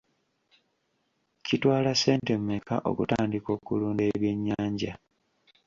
[1.45, 4.93] Kitwala ssente mmeka okutandika okulunda ebyennyanja?